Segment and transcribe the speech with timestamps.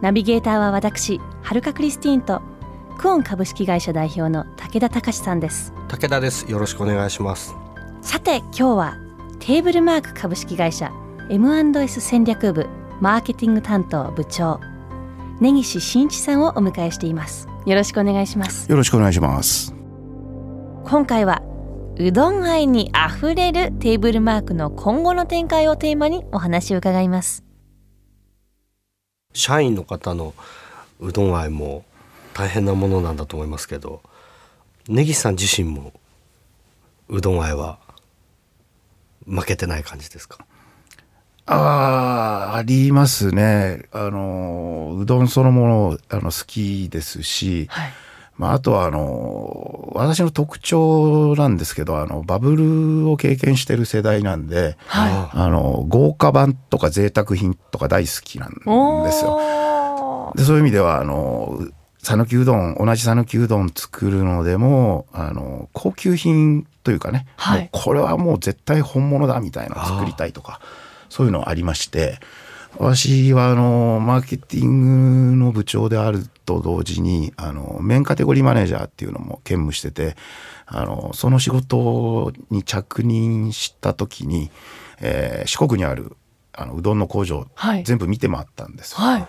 [0.00, 2.40] ナビゲーターは私はるかクリスティーンと
[2.98, 5.72] クオン株式会社代表の武田隆さんです。
[5.88, 6.50] 武田です。
[6.50, 7.54] よろしくお願いします。
[8.00, 8.98] さて今日は
[9.40, 10.92] テーブルマーク株式会社
[11.30, 12.66] M&S 戦略部
[13.00, 14.60] マーケティング担当部長
[15.40, 17.48] 根岸真一さんをお迎えしています。
[17.66, 18.70] よろしくお願いします。
[18.70, 19.74] よろしくお願いします。
[20.84, 21.42] 今回は
[22.00, 27.47] うどん愛にあふれるテーブルマークの今後の展開をテーマにお話を伺います
[29.32, 30.34] 社員の方の
[31.00, 31.84] うどん愛も
[32.34, 34.02] 大変なものなんだと思いますけど
[34.88, 35.92] 根岸さん自身も
[37.08, 37.78] うどん愛は
[39.26, 40.38] 負けてない感じですか？
[41.46, 43.88] ああ、ありますね。
[43.92, 47.92] あの、うどんそのもの、あの、好きですし、はい
[48.38, 59.40] まあ、あとは、あの、私の特徴なんですけど、あの、バブルを経験してる世代なんで、はあの、豪華版とか贅沢品とか大好きなんですよ。
[59.40, 61.58] よでそういう意味ではあの
[62.02, 67.68] 讃岐うどん同じ讃岐うどん作るのでもあの高級品というかね、はい。
[67.72, 70.60] これはもう絶対本物だみたいなのを作りたいとか
[71.08, 72.18] そういうのありまして
[72.76, 80.16] 私はあのマーケティングの部長であると同時にあのメンカテゴリーマネージャーっていうのも兼務してて
[80.66, 84.50] あのその仕事に着任した時に、
[85.00, 86.16] えー四国にある
[86.52, 87.84] あのうどんの工場、はい。
[87.84, 88.98] 全部見て回ったんですよ。
[88.98, 89.26] はい。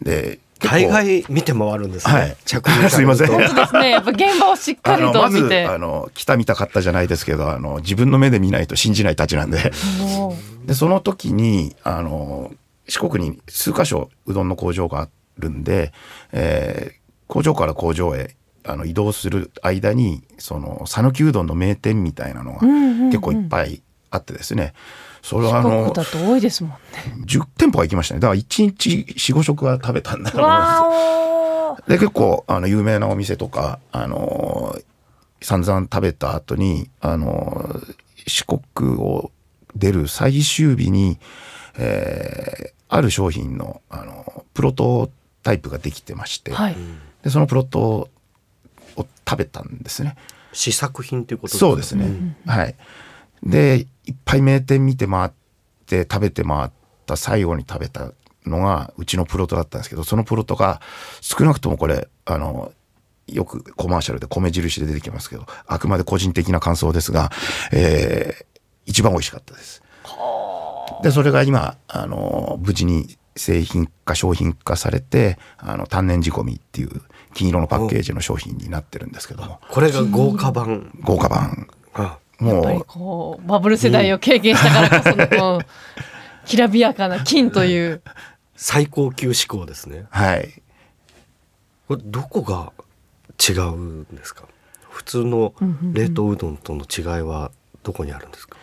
[0.00, 2.36] で結構海外見て回るんですね、はい。
[2.44, 3.28] 着任すいません。
[3.28, 3.90] されるとそうですね。
[3.90, 5.66] やっぱ現場をしっかりあのまずと見て。
[5.66, 9.72] あの来た見たかったじゃないですけどあの自分の目で見ないと信じないたちなんで。
[10.00, 10.36] も
[10.66, 12.52] でその時にあの
[12.88, 15.92] 四国に数箇所うどんの工場があるんで、
[16.32, 24.72] えー工場から工場へあの移動する間にその讃岐うどんの名店みたいなのがうんうんうん結構いっぱいあってですね、
[25.20, 26.78] それうはあの四国だと多いですもんね。
[27.26, 28.20] 10店舗は行きましたね。
[28.20, 34.84] だから1日45食は食べたんだと思うんで結構あの有名なお店とかあのー
[35.44, 37.94] 散々食べた後にあのー
[38.26, 39.30] 四国を
[39.76, 41.18] 出る最終日に、
[41.76, 45.10] えーある商品のあのプロト
[45.42, 46.76] タイプができてまして、はい
[47.22, 48.08] でそのプロトを
[48.96, 50.16] 食べたんですね。
[50.52, 51.66] 試作品ということですか？
[51.66, 52.36] そうですね。
[52.46, 52.74] はい。
[53.42, 55.30] で、いっぱい名店見て回っ
[55.86, 56.70] て食べて回っ
[57.06, 58.12] た最後に食べた
[58.46, 60.80] のがうちのプロトだったんですけど、そのプロトが
[61.20, 62.72] 少なくともこれ、あの、
[63.26, 67.30] よくコマーシャルで米印で出てきますけど、あくまで個人的な感想ですが、
[67.72, 68.44] えー
[68.86, 69.82] 一番美味しかったです。
[71.02, 77.02] で、それが今、あの、無事に製品化、商品化されて、あの、単年仕込みっていう
[77.34, 80.92] 金色のパッケージの商品になってるんですけども、これが豪華版。
[81.02, 81.68] 豪華版。
[81.94, 82.18] あ。
[82.40, 85.60] やっぱりもう、こうバブル世代を経験したからこその
[86.46, 88.00] きらびやかな金という。
[88.54, 90.06] 最高級志向ですね。
[90.10, 90.62] はい。
[91.88, 92.72] これどこが
[93.38, 94.44] 違うんですか？
[94.88, 95.52] 普通の
[95.92, 97.50] 冷凍うどんとの違いは
[97.82, 98.56] どこにあるんですか？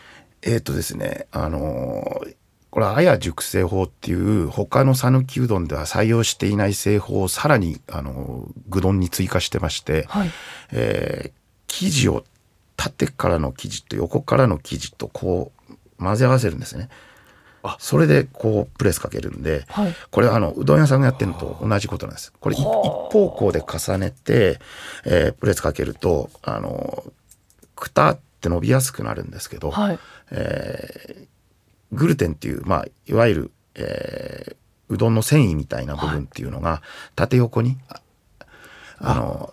[0.46, 2.36] えっ、とですね、あのー
[2.70, 10.30] これ、あや熟成法っていう、他の讃岐うどんでは採用していない製法をさらに、あのー具丼に追加してまして、はい。
[10.72, 11.32] えー
[11.68, 12.24] 生地を
[12.78, 16.90] 縦からの生地と横からの生地とこう混ぜ合わせるんですね。
[17.64, 17.76] あ。
[17.80, 19.96] それでこうプレスかけるんで、はい。
[20.12, 22.32] これあのうどん屋さんがやってるのと同じことなんです。
[22.40, 24.60] これ一一方向で重ねて、
[25.06, 27.04] えープレスかけるとあの
[27.76, 30.00] くたって伸びやすくなるんですけど、はい。
[30.32, 31.28] えー
[31.92, 34.56] グルテンっていう、まあ、いわゆる、えー
[34.88, 36.84] うどんの繊維みたいな部分っていうのが
[37.16, 38.02] 縦横に、あ
[39.00, 39.52] あの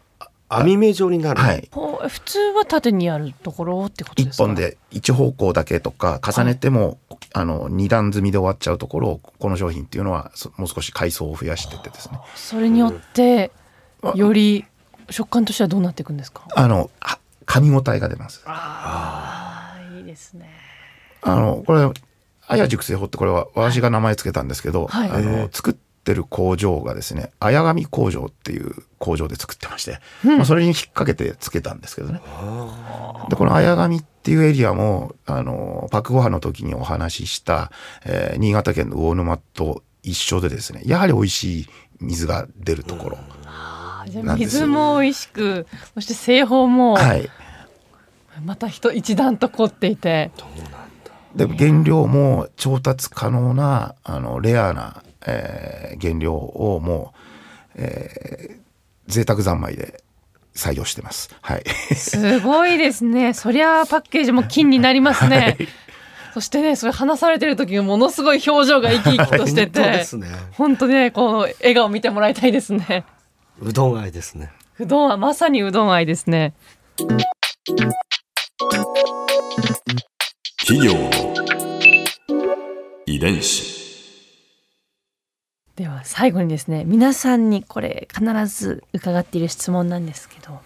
[0.50, 1.70] 網目状になる、はい。
[1.72, 4.44] 普通は縦にやるところってことですか？
[4.44, 6.99] 一本で一方向だけとか重ねても、
[7.32, 12.20] あの二段積みで終わっちゃうところをこの商品っていうのはそもう少し階層を増やしててですね。
[12.34, 13.52] それによって
[14.14, 14.66] より
[15.08, 16.46] 食感としてはどうなっていくんですか？
[16.55, 18.42] あのは噛み応えが出ます。
[18.46, 20.50] ああいいですね。
[21.22, 21.88] あのこれ
[22.48, 25.10] あや熟成法ってこれは私が名前つけたんですけど、はい。
[25.10, 32.20] あの作ってる工場がですね綾上工場っていう工場で作ってまして、まあ、それに引っ掛けてつけたんですけどね。
[33.28, 37.70] でこの綾上っていうエリアもあのパクゴハの時にお話しした、
[38.04, 41.66] えー新潟県の魚沼と一緒でですねやはり美味しい
[42.00, 43.71] 水が出るところ、あじゃあなん
[44.06, 47.28] 水も美味しくそして製法もはい
[48.44, 50.31] また一一段と凝っていて、
[51.37, 57.12] で原料も調達可能なあのレアな、えー原料をも
[57.76, 58.62] う、えー
[59.08, 60.02] 贅沢三昧で
[60.54, 61.34] 採用してます。
[61.43, 61.64] はい。
[61.94, 63.34] すごいですね。
[63.34, 65.58] そりゃパッケージも金になりますね。
[66.32, 70.06] そしてね、それ話されてる時ものすごい表情が生き生きとしてて、
[70.52, 73.04] 本当ね、この笑顔見てもらいたいですね。
[73.60, 74.52] うどん愛ですね。
[74.78, 76.54] うどんはまさにうどん愛ですね。
[80.66, 81.10] 企業の
[83.06, 83.82] 遺伝子。
[85.76, 90.60] では最後にですね、皆さんにこれ必ず伺っている質問なんですけど、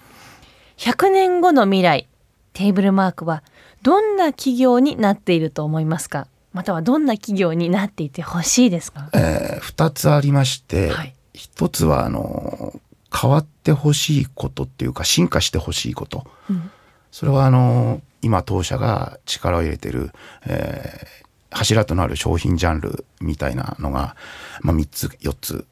[0.79, 2.09] 100年後の未来、
[2.53, 3.43] テーブルマークは
[3.83, 6.27] どんな企業になっていると思いますか？
[6.53, 9.11] またはどんな企業になっていてほしいですか？
[9.15, 12.73] えー二つありまして、はい一つはあの
[13.15, 16.71] 変わってほしいことっていうか進化してほしいこと、うん。
[17.13, 20.11] それはあの今当社が力を入れてる、
[20.47, 24.15] えー柱となる商品ジャンルみたいなのが、
[24.61, 25.67] まあ、3つ4つ、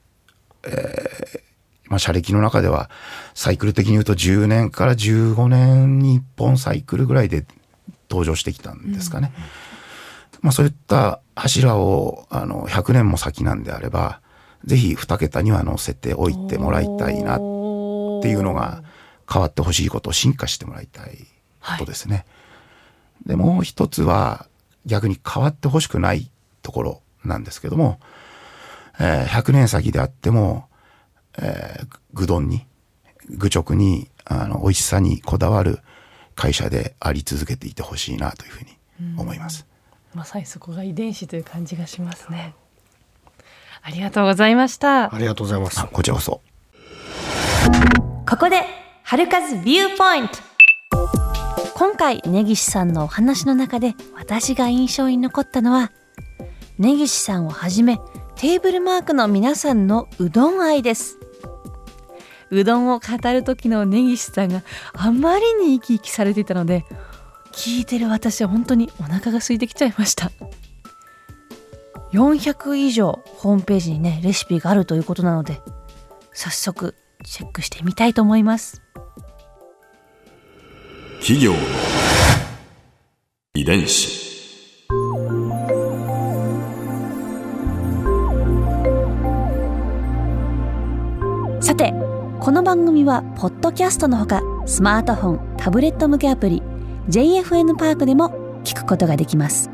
[0.65, 1.41] えー
[1.91, 2.89] まあ、社歴の中では
[3.35, 7.45] サイクル的に言うと10年から15年に1本サイクルぐらいで
[8.09, 9.33] 登場してきたんですかね。
[10.41, 14.21] まあそういった柱をあの100年も先なんであれば、
[14.65, 17.43] ぜひ2桁には乗せておいてもらいたいなって
[18.29, 18.83] いうのが
[19.31, 21.19] 変わってほしいこと、進化してもらいたい
[21.61, 22.25] ことですね。
[23.27, 24.47] で、もう一つは
[24.87, 26.31] 逆に変わってほしくない
[26.63, 28.01] ところなんですけども、
[28.99, 30.69] えー100年先であっても、
[31.39, 32.67] えー具丼に、
[33.29, 35.81] 愚直に、あの、美味しさにこだわる
[36.37, 39.67] 会社であり続けていてほしいなというふうに思います。
[40.15, 42.55] まさにそこが遺伝子という感じがしますね。
[43.87, 45.15] ありがとうございました。
[45.15, 46.41] ありがとうございますあこちらこそ。
[48.27, 48.63] ここで
[49.03, 50.39] 春風ビューポイント
[51.75, 55.93] 今回根岸さんのお話の中で私が印象に残ったのは
[56.79, 57.99] 根岸さんをはじめ
[58.37, 61.19] テーブルマークの皆さんのうどん愛です
[62.51, 64.63] うどんを語る時の根岸さんが
[64.95, 66.85] あまりに生き生きされていたので
[67.53, 70.33] 聞いてる私は本当にお腹が空いてきちゃいました
[72.15, 75.61] 400以上ホームページにねレシピがあるということなので
[76.33, 76.95] 早速
[77.25, 78.83] チェックしてみたいと思います。
[81.21, 81.59] 企業の
[83.55, 84.25] 遺伝子。
[91.61, 91.95] さて
[92.41, 96.63] この番組はポッドキャストのほかスマートフォンタブレット向けアプリ
[97.09, 99.74] JFN パークでも聞くことができます